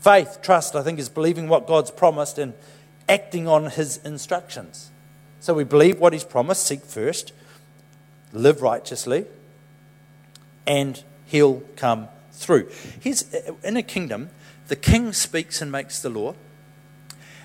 [0.00, 2.54] Faith, trust, I think, is believing what God's promised and
[3.08, 4.90] acting on his instructions.
[5.40, 7.32] So we believe what he's promised, seek first,
[8.32, 9.26] live righteously,
[10.66, 12.68] and he'll come through.
[13.00, 14.30] Here's, uh, in a kingdom,
[14.68, 16.34] the king speaks and makes the law,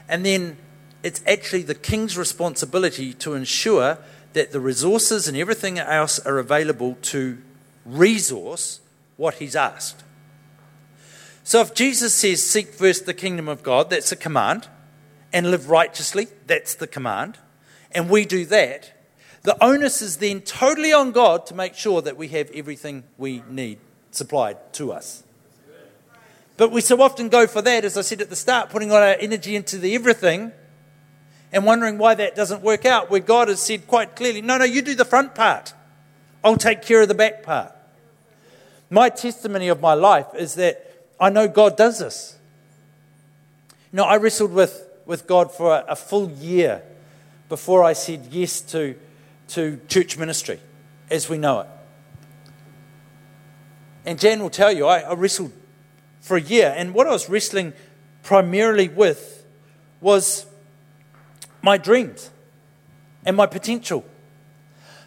[0.09, 0.57] and then
[1.03, 3.97] it's actually the king's responsibility to ensure
[4.33, 7.37] that the resources and everything else are available to
[7.85, 8.79] resource
[9.17, 10.03] what he's asked.
[11.43, 14.67] So if Jesus says, Seek first the kingdom of God, that's a command
[15.33, 16.27] and live righteously.
[16.47, 17.37] That's the command.
[17.91, 18.93] And we do that.
[19.43, 23.43] The onus is then totally on God to make sure that we have everything we
[23.49, 23.79] need
[24.11, 25.23] supplied to us.
[26.57, 28.97] But we so often go for that, as I said at the start, putting all
[28.97, 30.51] our energy into the everything
[31.51, 34.65] and wondering why that doesn't work out, where God has said quite clearly, no, no,
[34.65, 35.73] you do the front part.
[36.43, 37.73] I'll take care of the back part.
[38.89, 42.37] My testimony of my life is that I know God does this.
[43.91, 46.81] Know, I wrestled with with God for a, a full year
[47.49, 48.95] before I said yes to,
[49.49, 50.57] to church ministry
[51.09, 51.67] as we know it.
[54.05, 55.51] And Jan will tell you, I, I wrestled
[56.21, 57.73] for a year, and what I was wrestling
[58.23, 59.45] primarily with
[59.99, 60.45] was
[61.61, 62.29] my dreams
[63.25, 64.05] and my potential.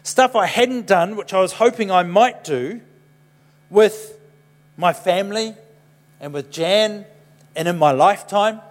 [0.03, 2.79] Stuff I hadn't done, which I was hoping I might do
[3.71, 4.19] with
[4.77, 5.55] my family
[6.19, 7.05] and with Jan
[7.55, 8.61] and in my lifetime.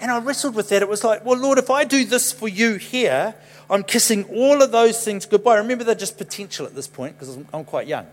[0.00, 0.80] And I wrestled with that.
[0.80, 3.34] It was like, well, Lord, if I do this for you here,
[3.68, 5.58] I'm kissing all of those things goodbye.
[5.58, 8.06] Remember, they're just potential at this point because I'm quite young,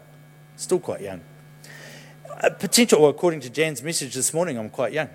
[0.58, 1.21] still quite young.
[2.43, 5.10] Uh, potential, well, according to Jan's message this morning, I'm quite young.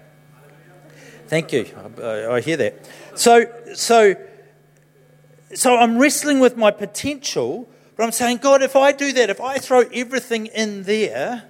[1.28, 1.66] Thank you.
[2.02, 2.88] I, I hear that.
[3.14, 4.16] So, so,
[5.54, 9.40] so I'm wrestling with my potential, but I'm saying, God, if I do that, if
[9.40, 11.44] I throw everything in there,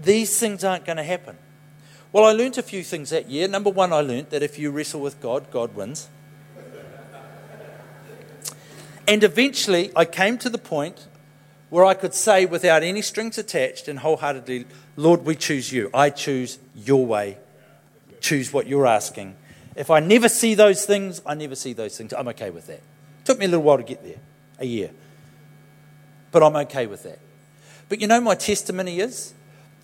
[0.00, 1.36] these things aren't going to happen.
[2.14, 3.48] Well, I learnt a few things that year.
[3.48, 6.08] Number one, I learnt that if you wrestle with God, God wins.
[9.08, 11.08] And eventually, I came to the point
[11.70, 15.90] where I could say, without any strings attached and wholeheartedly, Lord, we choose you.
[15.92, 17.36] I choose your way.
[18.20, 19.34] Choose what you're asking.
[19.74, 22.12] If I never see those things, I never see those things.
[22.12, 22.82] I'm okay with that.
[23.24, 24.20] Took me a little while to get there,
[24.60, 24.92] a year.
[26.30, 27.18] But I'm okay with that.
[27.88, 29.34] But you know, my testimony is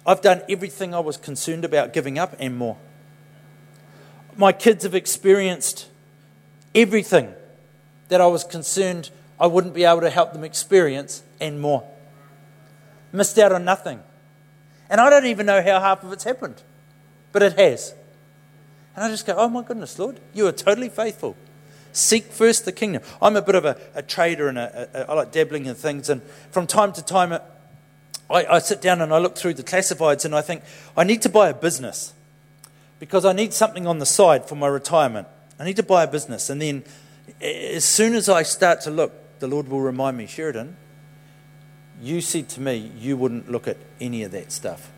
[0.06, 2.76] I've done everything I was concerned about giving up and more.
[4.36, 5.88] My kids have experienced
[6.74, 7.34] everything
[8.08, 9.10] that I was concerned
[9.40, 11.88] I wouldn't be able to help them experience and more.
[13.10, 14.02] Missed out on nothing.
[14.90, 16.62] And I don't even know how half of it's happened,
[17.32, 17.94] but it has.
[18.94, 21.36] And I just go, oh my goodness, Lord, you are totally faithful.
[21.92, 23.02] Seek first the kingdom.
[23.22, 26.10] I'm a bit of a, a trader and a, a, I like dabbling in things.
[26.10, 27.36] And from time to time,
[28.30, 30.62] I, I sit down and I look through the classifieds and I think,
[30.96, 32.14] I need to buy a business
[32.98, 35.26] because I need something on the side for my retirement.
[35.58, 36.48] I need to buy a business.
[36.48, 36.84] And then
[37.42, 40.76] as soon as I start to look, the Lord will remind me, Sheridan,
[42.00, 44.90] you said to me you wouldn't look at any of that stuff,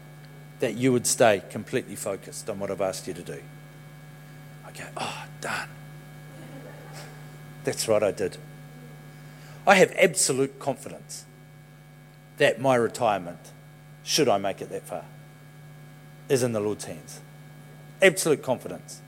[0.61, 3.42] that you would stay completely focused on what I've asked you to do.
[4.66, 5.68] I go, oh, darn.
[7.64, 8.37] That's right, I did.
[9.66, 11.25] I have absolute confidence
[12.42, 13.38] that my retirement,
[14.02, 15.05] should I make it that far,
[16.28, 17.20] is in the Lord's hands.
[18.02, 19.00] Absolute confidence.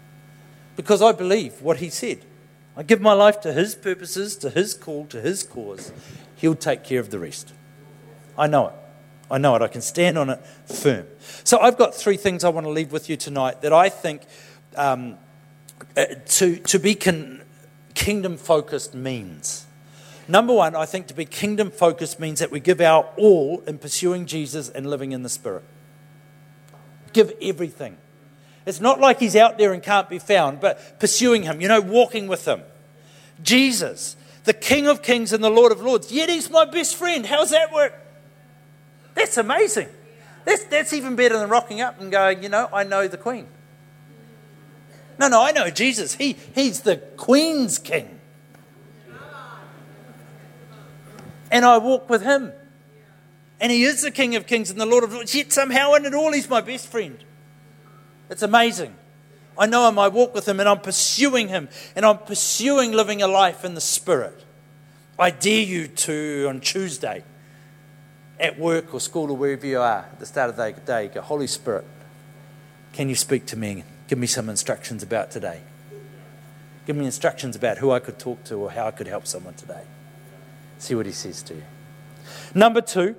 [0.77, 2.25] Because I believe what He said.
[2.77, 5.93] I give my life to His purposes, to His call, to His cause.
[6.37, 7.53] He'll take care of the rest.
[8.39, 8.75] I know it.
[9.29, 9.63] I know it.
[9.63, 11.07] I can stand on it firm.
[11.43, 14.23] So I've got three things I want to leave with you tonight that I think
[14.77, 15.19] um,
[15.97, 17.43] uh, to, to be con-
[17.95, 19.67] kingdom focused means.
[20.27, 23.79] Number one, I think to be kingdom focused means that we give our all in
[23.79, 25.65] pursuing Jesus and living in the Spirit.
[27.13, 27.99] Give everything.
[28.67, 31.81] It's not like he's out there and can't be found, but pursuing him, you know,
[31.81, 32.63] walking with him.
[33.43, 37.27] Jesus, the King of Kings and the Lord of Lords, yet he's my best friend.
[37.27, 37.93] How's that work?
[39.15, 39.89] That's amazing.
[40.47, 43.47] That's, that's even better than rocking up and going, you know, I know the Queen.
[45.19, 46.15] No, no, I know Jesus.
[46.15, 48.14] He, he's the Queen's King.
[51.55, 52.53] And I walk with him.
[53.61, 55.37] And he is the King of Kings and the Lord of Lords.
[55.37, 57.17] Yet somehow in it all, he's my best friend.
[58.29, 58.97] It's amazing.
[59.57, 63.23] I know him, I walk with him, and I'm pursuing him, and I'm pursuing living
[63.23, 64.45] a life in the Spirit.
[65.17, 67.23] I dare you to, on Tuesday,
[68.41, 71.21] at work or school or wherever you are, at the start of the day, go,
[71.21, 71.87] Holy Spirit,
[72.93, 73.85] can you speak to me?
[74.09, 75.61] Give me some instructions about today.
[76.85, 79.55] Give me instructions about who I could talk to or how I could help someone
[79.55, 79.85] today.
[80.79, 81.63] See what he says to you.
[82.55, 83.17] Number two,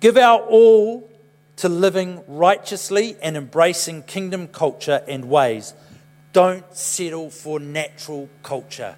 [0.00, 1.10] give our all
[1.56, 5.74] to living righteously and embracing kingdom culture and ways.
[6.32, 8.96] Don't settle for natural culture.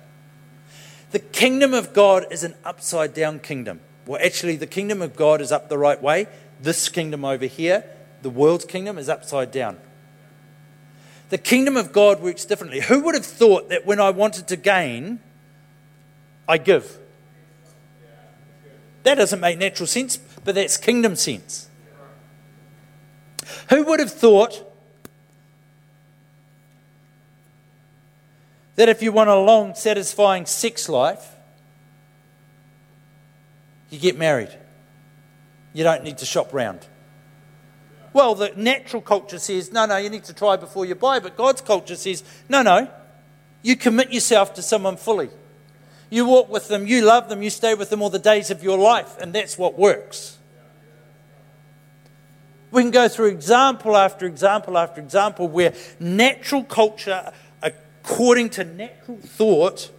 [1.11, 3.81] The kingdom of God is an upside down kingdom.
[4.07, 6.27] Well, actually, the kingdom of God is up the right way.
[6.61, 7.85] This kingdom over here,
[8.23, 9.79] the world's kingdom, is upside down.
[11.31, 12.81] The kingdom of God works differently.
[12.81, 15.21] Who would have thought that when I wanted to gain,
[16.49, 17.00] I give?
[19.03, 21.69] That doesn't make natural sense, but that's kingdom sense.
[23.71, 24.67] Who would have thought
[28.77, 31.35] that if you want a long, satisfying sex life,
[33.91, 34.57] you get married?
[35.73, 36.87] You don't need to shop round.
[38.13, 41.37] Well, the natural culture says, no, no, you need to try before you buy, but
[41.37, 42.89] God's culture says, no, no,
[43.63, 45.31] you commit yourself to someone fully.
[46.11, 48.65] You walk with them, you love them, you stay with them all the days of
[48.65, 50.39] your life, and that's what works.
[52.73, 59.19] We can go through example after example after example where natural culture, according to natural
[59.19, 59.91] thought,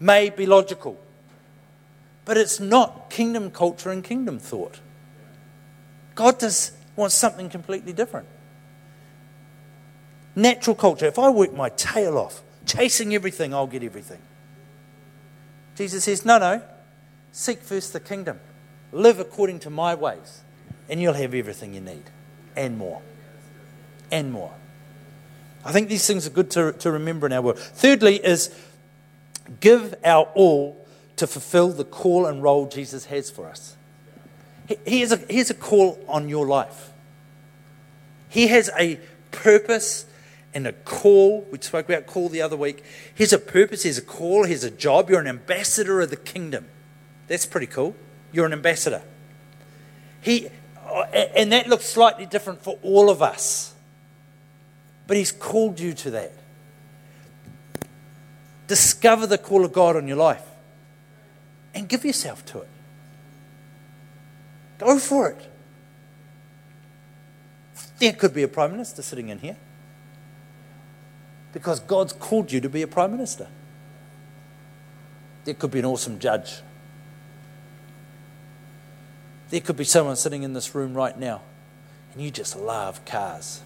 [0.00, 1.00] may be logical.
[2.24, 4.80] But it's not kingdom culture and kingdom thought.
[6.14, 8.28] God does wants something completely different.
[10.36, 14.20] Natural culture, if I work my tail off, chasing everything, I'll get everything.
[15.74, 16.62] Jesus says, no, no,
[17.32, 18.40] seek first the kingdom.
[18.92, 20.42] Live according to my ways,
[20.88, 22.04] and you'll have everything you need
[22.56, 23.02] and more.
[24.10, 24.54] And more.
[25.64, 27.58] I think these things are good to, to remember in our world.
[27.58, 28.54] Thirdly, is
[29.60, 33.76] give our all to fulfill the call and role Jesus has for us.
[34.86, 36.90] He has a, he has a call on your life.
[38.28, 40.06] He has a purpose
[40.54, 41.46] and a call.
[41.50, 42.84] We spoke about call the other week.
[43.14, 45.10] Here's a purpose, here's a call, here's a job.
[45.10, 46.66] You're an ambassador of the kingdom.
[47.26, 47.96] That's pretty cool.
[48.32, 49.02] You're an ambassador.
[50.20, 50.48] He,
[51.12, 53.74] and that looks slightly different for all of us.
[55.06, 56.32] But he's called you to that.
[58.66, 60.42] Discover the call of God on your life
[61.74, 62.68] and give yourself to it.
[64.78, 65.50] Go for it.
[67.98, 69.56] There could be a prime minister sitting in here
[71.54, 73.46] because God's called you to be a prime minister.
[75.44, 76.56] There could be an awesome judge.
[79.50, 81.42] There could be someone sitting in this room right now,
[82.12, 83.62] and you just love cars.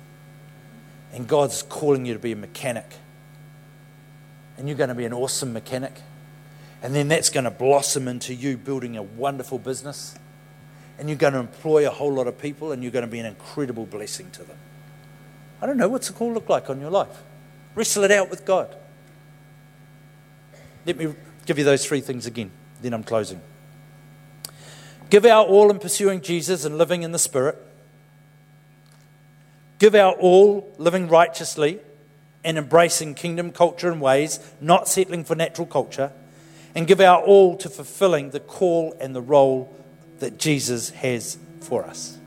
[1.14, 2.84] And God's calling you to be a mechanic.
[4.58, 5.94] And you're going to be an awesome mechanic.
[6.82, 10.14] And then that's going to blossom into you building a wonderful business.
[10.98, 13.18] And you're going to employ a whole lot of people, and you're going to be
[13.18, 14.58] an incredible blessing to them.
[15.62, 17.22] I don't know, what's the call look like on your life?
[17.74, 18.74] Wrestle it out with God.
[20.86, 21.14] Let me
[21.46, 22.50] give you those three things again,
[22.80, 23.40] then I'm closing.
[25.10, 27.56] Give our all in pursuing Jesus and living in the Spirit.
[29.78, 31.80] Give our all living righteously
[32.44, 36.12] and embracing kingdom culture and ways, not settling for natural culture.
[36.74, 39.74] And give our all to fulfilling the call and the role
[40.18, 42.18] that Jesus has for us.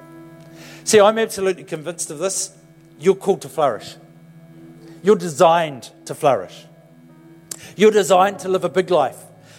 [0.84, 2.56] See, I'm absolutely convinced of this.
[3.00, 3.96] You're called to flourish.
[5.02, 6.66] You're designed to flourish.
[7.76, 9.18] You're designed to live a big life.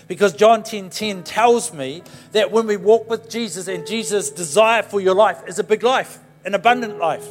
[0.09, 4.31] Because John 10:10 10, 10 tells me that when we walk with Jesus and Jesus'
[4.31, 7.27] desire for your life is a big life, an abundant life.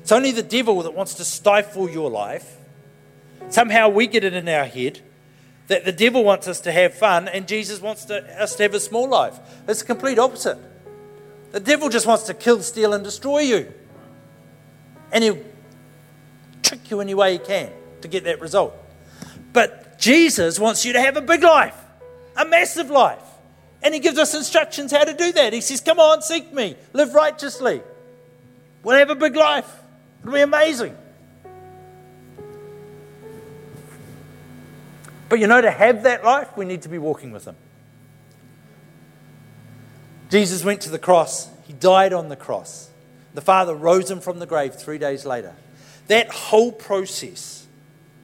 [0.00, 2.56] It's only the devil that wants to stifle your life.
[3.50, 5.00] Somehow we get it in our head
[5.68, 8.74] that the devil wants us to have fun and Jesus wants to, us to have
[8.74, 9.38] a small life.
[9.68, 10.58] It's the complete opposite.
[11.52, 13.72] The devil just wants to kill, steal, and destroy you.
[15.12, 15.38] And he'll
[16.62, 17.70] trick you any way he can
[18.02, 18.74] to get that result.
[19.52, 21.76] But Jesus wants you to have a big life,
[22.36, 23.22] a massive life.
[23.82, 25.52] And he gives us instructions how to do that.
[25.52, 27.82] He says, Come on, seek me, live righteously.
[28.82, 29.70] We'll have a big life.
[30.22, 30.96] It'll be amazing.
[35.28, 37.56] But you know, to have that life, we need to be walking with him.
[40.30, 42.90] Jesus went to the cross, he died on the cross.
[43.34, 45.54] The Father rose him from the grave three days later.
[46.08, 47.66] That whole process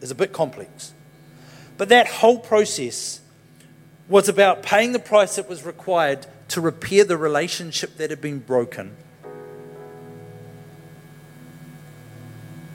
[0.01, 0.93] is a bit complex.
[1.77, 3.21] But that whole process
[4.09, 8.39] was about paying the price that was required to repair the relationship that had been
[8.39, 8.97] broken,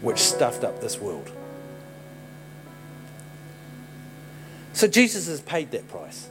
[0.02, 1.32] which stuffed up this world.
[4.74, 6.30] So Jesus has paid that price.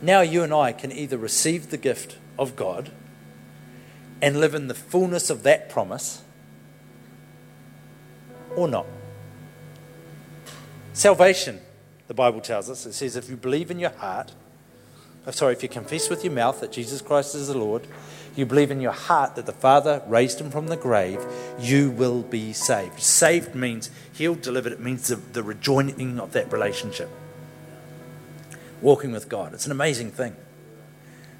[0.00, 2.90] Now you and I can either receive the gift of God
[4.20, 6.22] and live in the fullness of that promise
[8.58, 8.86] or not.
[10.92, 11.60] Salvation,
[12.08, 14.32] the Bible tells us, it says if you believe in your heart,
[15.26, 17.86] oh, sorry, if you confess with your mouth that Jesus Christ is the Lord,
[18.34, 21.24] you believe in your heart that the Father raised him from the grave,
[21.58, 23.00] you will be saved.
[23.00, 24.72] Saved means healed, delivered.
[24.72, 27.10] It means the, the rejoining of that relationship.
[28.80, 29.54] Walking with God.
[29.54, 30.36] It's an amazing thing.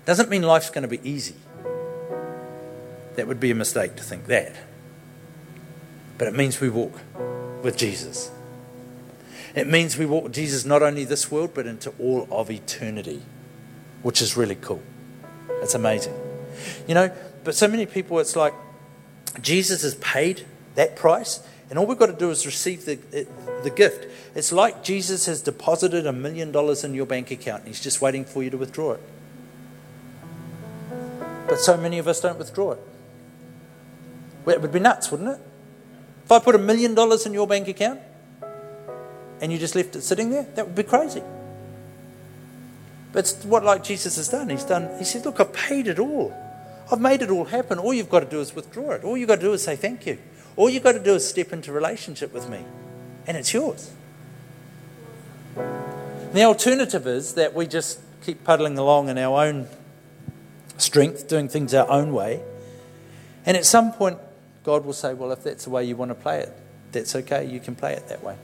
[0.06, 1.36] Doesn't mean life's going to be easy.
[3.14, 4.54] That would be a mistake to think that.
[6.18, 7.00] But it means we walk
[7.62, 8.30] with Jesus.
[9.54, 13.22] It means we walk with Jesus not only this world, but into all of eternity,
[14.02, 14.82] which is really cool.
[15.62, 16.14] It's amazing.
[16.86, 17.12] You know,
[17.44, 18.52] but so many people, it's like
[19.40, 20.44] Jesus has paid
[20.74, 21.40] that price,
[21.70, 22.98] and all we've got to do is receive the,
[23.62, 24.06] the gift.
[24.34, 28.00] It's like Jesus has deposited a million dollars in your bank account, and he's just
[28.00, 29.00] waiting for you to withdraw it.
[31.48, 32.80] But so many of us don't withdraw it.
[34.44, 35.40] Well, it would be nuts, wouldn't it?
[36.28, 38.00] If I put a million dollars in your bank account
[39.40, 41.22] and you just left it sitting there, that would be crazy.
[43.12, 44.50] But it's what like Jesus has done.
[44.50, 46.36] He's done, he said, Look, I've paid it all.
[46.92, 47.78] I've made it all happen.
[47.78, 49.04] All you've got to do is withdraw it.
[49.04, 50.18] All you've got to do is say thank you.
[50.54, 52.62] All you've got to do is step into relationship with me.
[53.26, 53.90] And it's yours.
[55.54, 59.66] The alternative is that we just keep puddling along in our own
[60.76, 62.42] strength, doing things our own way.
[63.46, 64.18] And at some point,
[64.68, 66.52] God will say, Well, if that's the way you want to play it,
[66.92, 67.42] that's okay.
[67.46, 68.36] You can play it that way.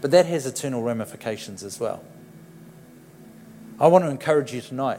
[0.00, 2.02] But that has eternal ramifications as well.
[3.78, 4.98] I want to encourage you tonight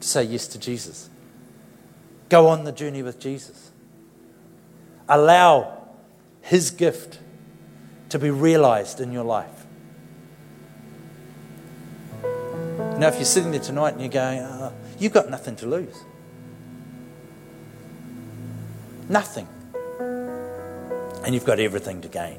[0.00, 1.10] to say yes to Jesus.
[2.28, 3.72] Go on the journey with Jesus.
[5.08, 5.88] Allow
[6.40, 7.18] His gift
[8.10, 9.66] to be realized in your life.
[12.22, 15.96] Now, if you're sitting there tonight and you're going, oh, you've got nothing to lose.
[19.08, 19.48] Nothing.
[21.24, 22.38] And you've got everything to gain.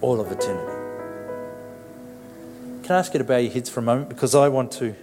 [0.00, 0.72] All of eternity.
[2.84, 4.10] Can I ask you to bow your heads for a moment?
[4.10, 4.94] Because I want to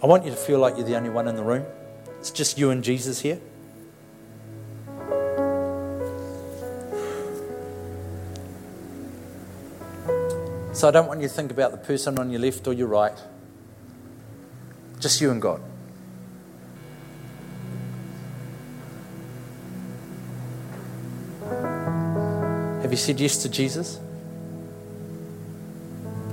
[0.00, 1.66] I want you to feel like you're the only one in the room.
[2.20, 3.40] It's just you and Jesus here.
[10.72, 12.86] So I don't want you to think about the person on your left or your
[12.86, 13.18] right.
[15.00, 15.60] Just you and God.
[22.82, 23.98] Have you said yes to Jesus?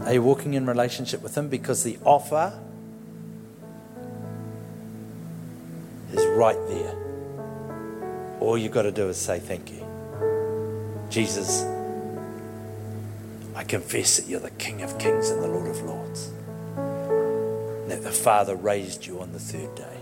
[0.05, 1.49] Are you walking in relationship with Him?
[1.49, 2.53] Because the offer
[6.13, 6.95] is right there.
[8.39, 9.83] All you've got to do is say, Thank you.
[11.09, 11.63] Jesus,
[13.55, 16.31] I confess that you're the King of kings and the Lord of lords.
[17.87, 19.97] That the Father raised you on the third day.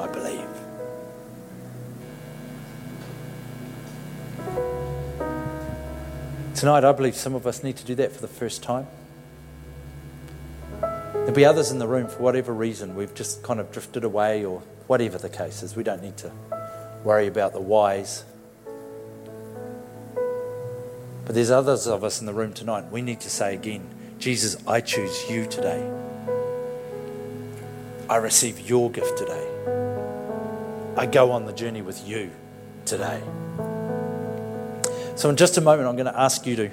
[0.00, 0.61] I believe.
[6.62, 8.86] Tonight, I believe some of us need to do that for the first time.
[10.80, 14.44] There'll be others in the room, for whatever reason, we've just kind of drifted away,
[14.44, 15.74] or whatever the case is.
[15.74, 16.30] We don't need to
[17.02, 18.22] worry about the whys.
[20.14, 22.92] But there's others of us in the room tonight.
[22.92, 23.84] We need to say again,
[24.20, 25.90] Jesus, I choose you today.
[28.08, 29.48] I receive your gift today.
[30.96, 32.30] I go on the journey with you
[32.84, 33.20] today.
[35.14, 36.70] So, in just a moment, I'm going to ask you to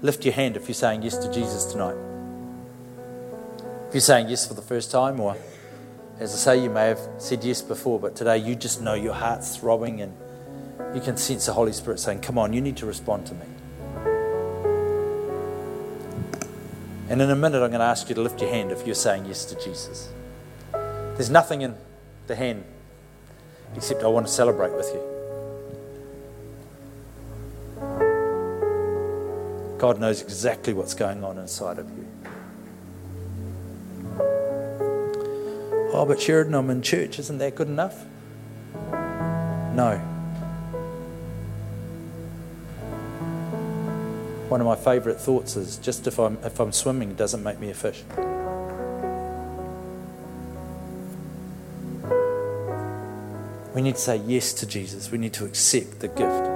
[0.00, 1.96] lift your hand if you're saying yes to Jesus tonight.
[3.88, 5.36] If you're saying yes for the first time, or
[6.18, 9.12] as I say, you may have said yes before, but today you just know your
[9.12, 10.16] heart's throbbing and
[10.94, 13.46] you can sense the Holy Spirit saying, Come on, you need to respond to me.
[17.08, 18.94] And in a minute, I'm going to ask you to lift your hand if you're
[18.94, 20.08] saying yes to Jesus.
[20.72, 21.74] There's nothing in
[22.26, 22.64] the hand
[23.74, 25.15] except I want to celebrate with you.
[29.86, 32.04] God knows exactly what's going on inside of you.
[35.92, 37.20] Oh, but Sheridan, I'm in church.
[37.20, 38.04] Isn't that good enough?
[38.82, 39.98] No.
[44.48, 47.60] One of my favourite thoughts is just if I'm, if I'm swimming, it doesn't make
[47.60, 48.02] me a fish.
[53.72, 55.12] We need to say yes to Jesus.
[55.12, 56.48] We need to accept the gift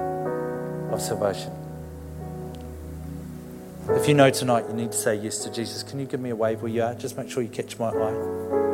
[0.92, 1.59] of salvation.
[3.96, 6.30] If you know tonight you need to say yes to Jesus, can you give me
[6.30, 6.94] a wave where you are?
[6.94, 8.69] Just make sure you catch my eye.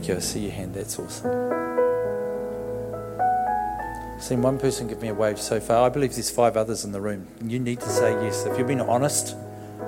[0.00, 0.16] Thank you.
[0.16, 0.72] I see your hand.
[0.72, 1.30] That's awesome.
[4.16, 5.84] I've seen one person give me a wave so far.
[5.84, 7.28] I believe there's five others in the room.
[7.44, 8.46] You need to say yes.
[8.46, 9.36] If you've been honest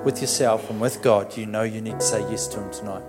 [0.05, 3.01] with yourself and with God, you know you need to say yes to Him tonight.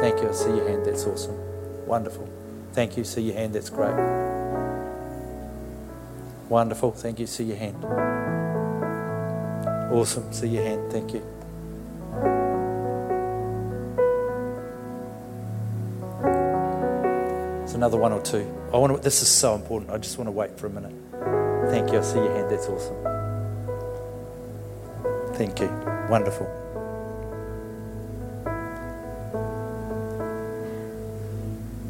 [0.00, 0.28] Thank you.
[0.28, 0.86] I see your hand.
[0.86, 1.36] That's awesome.
[1.84, 2.28] Wonderful.
[2.74, 3.02] Thank you.
[3.02, 3.56] See your hand.
[3.56, 3.96] That's great.
[6.48, 6.92] Wonderful.
[6.92, 7.26] Thank you.
[7.26, 7.84] See your hand.
[9.92, 10.32] Awesome.
[10.32, 10.92] See your hand.
[10.92, 11.33] Thank you.
[17.84, 18.50] Another one or two.
[18.72, 19.90] I want to, this is so important.
[19.90, 20.94] I just want to wait for a minute.
[21.68, 21.98] Thank you.
[21.98, 22.50] I see your hand.
[22.50, 22.96] That's awesome.
[25.34, 25.68] Thank you.
[26.08, 26.46] Wonderful.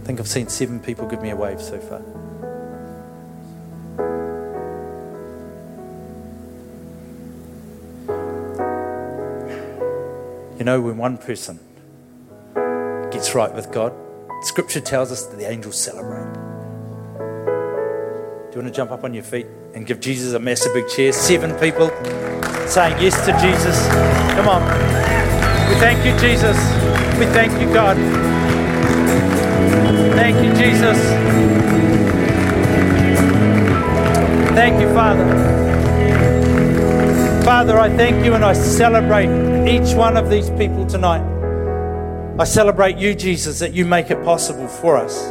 [0.02, 2.02] I think I've seen seven people give me a wave so far.
[10.58, 11.60] You know, when one person
[13.12, 13.94] gets right with God,
[14.44, 16.32] Scripture tells us that the angels celebrate.
[18.50, 20.86] Do you want to jump up on your feet and give Jesus a massive big
[20.88, 21.12] cheer?
[21.12, 21.88] Seven people
[22.68, 23.88] saying yes to Jesus.
[24.36, 24.62] Come on.
[25.70, 26.56] We thank you, Jesus.
[27.18, 27.96] We thank you, God.
[30.14, 30.98] Thank you, Jesus.
[34.54, 35.24] Thank you, Father.
[37.44, 39.30] Father, I thank you and I celebrate
[39.66, 41.33] each one of these people tonight.
[42.36, 45.22] I celebrate you, Jesus, that you make it possible for us.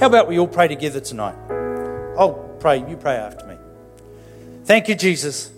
[0.00, 1.36] How about we all pray together tonight?
[2.18, 3.56] I'll pray, you pray after me.
[4.64, 5.52] Thank you, Jesus.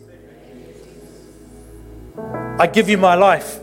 [2.58, 3.60] I give you my life.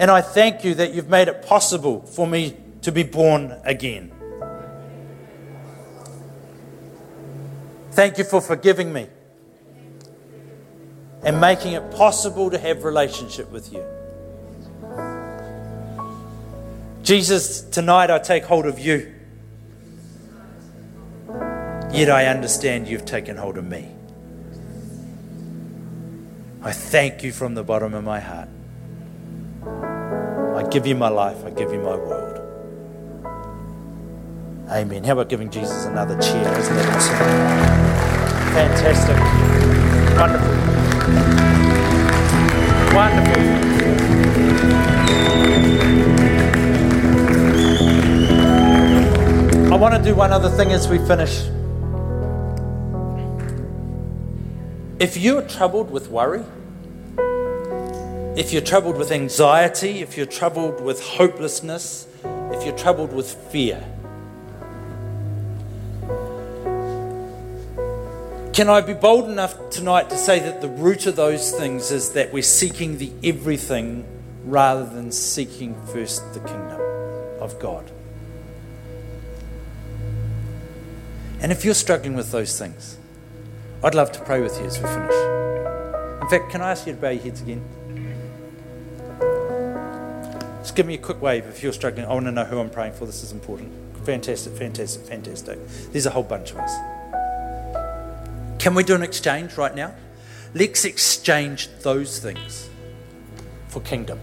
[0.00, 4.10] And I thank you that you've made it possible for me to be born again.
[7.92, 9.06] Thank you for forgiving me
[11.26, 13.84] and making it possible to have relationship with you.
[17.02, 19.12] Jesus, tonight I take hold of you.
[21.92, 23.90] Yet I understand you've taken hold of me.
[26.62, 28.48] I thank you from the bottom of my heart.
[30.56, 32.40] I give you my life, I give you my world.
[34.70, 35.02] Amen.
[35.02, 36.52] How about giving Jesus another cheer?
[36.58, 37.18] Isn't that awesome?
[38.54, 40.18] Fantastic.
[40.18, 40.55] Wonderful.
[42.96, 43.42] Wonderful.
[49.70, 51.42] I want to do one other thing as we finish.
[54.98, 56.42] If you're troubled with worry,
[58.34, 63.84] if you're troubled with anxiety, if you're troubled with hopelessness, if you're troubled with fear,
[68.56, 72.12] can I be bold enough tonight to say that the root of those things is
[72.12, 74.06] that we're seeking the everything
[74.46, 76.80] rather than seeking first the kingdom
[77.38, 77.90] of God?
[81.38, 82.96] And if you're struggling with those things,
[83.84, 86.22] I'd love to pray with you as we finish.
[86.22, 87.62] In fact, can I ask you to bow your heads again?
[90.60, 92.06] Just give me a quick wave if you're struggling.
[92.06, 93.04] I want to know who I'm praying for.
[93.04, 93.70] This is important.
[94.06, 95.58] Fantastic, fantastic, fantastic.
[95.92, 96.95] There's a whole bunch of us.
[98.66, 99.94] Can we do an exchange right now?
[100.52, 102.68] Let's exchange those things
[103.68, 104.18] for kingdom.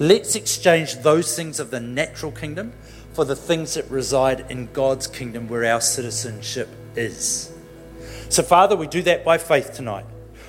[0.00, 2.72] Let's exchange those things of the natural kingdom
[3.12, 7.52] for the things that reside in God's kingdom where our citizenship is.
[8.28, 10.06] So, Father, we do that by faith tonight.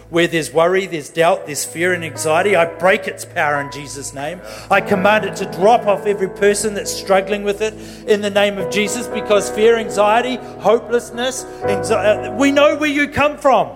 [0.09, 4.13] Where there's worry, there's doubt, there's fear and anxiety, I break its power in Jesus'
[4.13, 4.39] name.
[4.71, 7.73] I command it to drop off every person that's struggling with it
[8.07, 13.09] in the name of Jesus because fear, anxiety, hopelessness, anxiety, uh, we know where you
[13.09, 13.75] come from.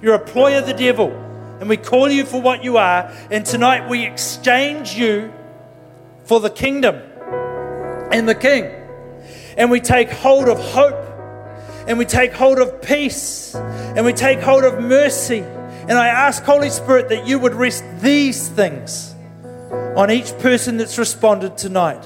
[0.00, 1.10] You're a ploy of the devil,
[1.60, 3.12] and we call you for what you are.
[3.30, 5.32] And tonight we exchange you
[6.24, 6.96] for the kingdom
[8.12, 8.64] and the King.
[9.56, 10.96] And we take hold of hope,
[11.88, 15.44] and we take hold of peace, and we take hold of mercy.
[15.88, 19.14] And I ask, Holy Spirit, that you would rest these things
[19.96, 22.04] on each person that's responded tonight.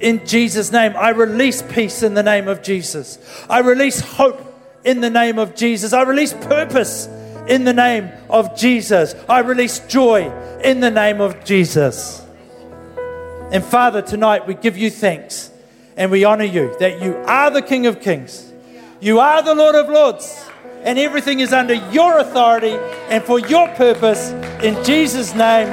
[0.00, 3.18] In Jesus' name, I release peace in the name of Jesus.
[3.48, 4.54] I release hope
[4.84, 5.92] in the name of Jesus.
[5.92, 7.08] I release purpose
[7.48, 9.14] in the name of Jesus.
[9.28, 10.30] I release joy
[10.62, 12.22] in the name of Jesus.
[13.50, 15.50] And Father, tonight we give you thanks
[15.96, 18.52] and we honor you that you are the King of Kings.
[19.00, 20.48] You are the Lord of Lords.
[20.82, 22.76] And everything is under your authority
[23.08, 24.30] and for your purpose.
[24.62, 25.68] In Jesus' name,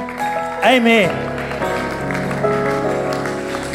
[0.64, 1.10] amen.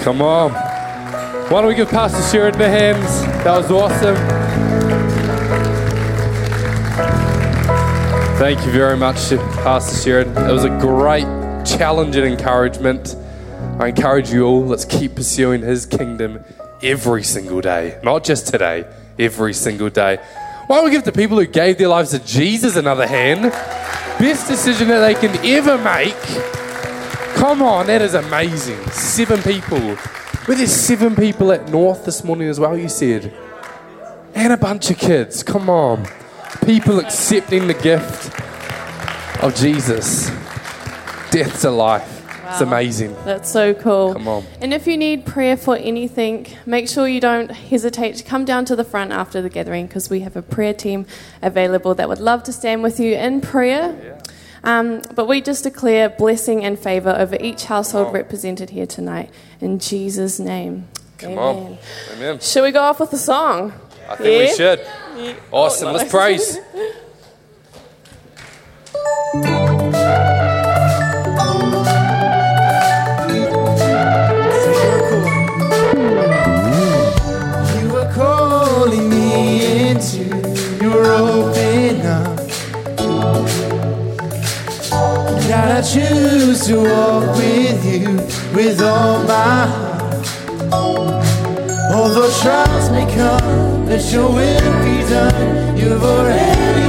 [0.02, 0.52] Come on.
[0.52, 3.04] Why don't we give Pastor Sheridan the hand?
[3.44, 4.16] That was awesome.
[8.38, 9.18] Thank you very much,
[9.64, 10.50] Pastor Sheridan.
[10.50, 11.26] It was a great
[11.66, 13.16] challenge and encouragement.
[13.80, 16.44] I encourage you all, let's keep pursuing His kingdom
[16.82, 18.86] every single day, not just today,
[19.18, 20.20] every single day.
[20.70, 23.42] Why don't we give the people who gave their lives to Jesus another hand?
[24.20, 26.14] Best decision that they can ever make.
[27.38, 28.80] Come on, that is amazing.
[28.92, 29.80] Seven people.
[30.48, 33.34] Were there seven people at North this morning as well, you said?
[34.36, 35.42] And a bunch of kids.
[35.42, 36.06] Come on.
[36.64, 38.40] People accepting the gift
[39.42, 40.30] of Jesus.
[41.32, 42.19] Death to life.
[42.52, 43.16] It's amazing.
[43.26, 44.14] That's so cool.
[44.14, 44.46] Come on.
[44.62, 48.66] And if you need prayer for anything, make sure you don't hesitate to come down
[48.66, 51.06] to the front after the gathering because we have a prayer team
[51.42, 54.20] available that would love to stand with you in prayer.
[54.64, 59.30] Um, but we just declare blessing and favor over each household represented here tonight.
[59.62, 60.88] In Jesus' name.
[61.18, 61.44] Come Amen.
[61.44, 61.78] on.
[62.14, 62.40] Amen.
[62.40, 63.74] Shall we go off with a song?
[64.10, 64.80] I think we should.
[65.18, 65.36] Yeah.
[65.52, 65.90] Awesome.
[65.90, 66.58] Oh, Let's praise.
[85.60, 88.16] God, I choose to walk with you
[88.56, 90.26] with all my heart.
[91.94, 95.78] Although trials may come, let your will be done.
[95.78, 96.89] You've already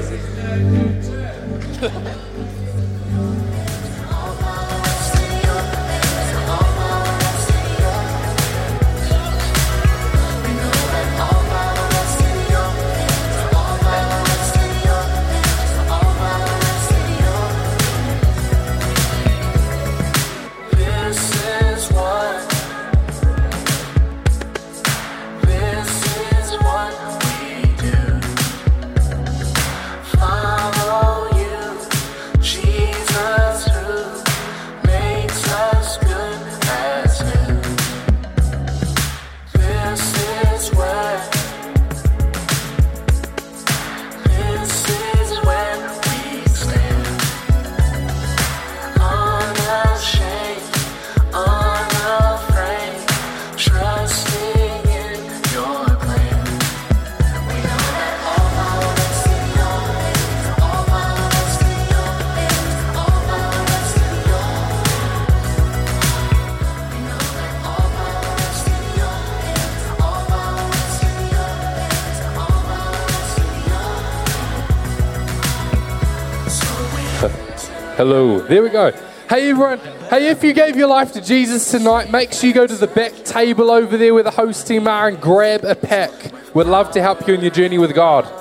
[78.01, 78.39] Hello.
[78.39, 78.89] There we go.
[79.29, 79.77] Hey everyone.
[80.09, 82.87] Hey, if you gave your life to Jesus tonight, make sure you go to the
[82.87, 86.09] back table over there where the host team are and grab a pack.
[86.55, 88.40] We'd love to help you in your journey with God.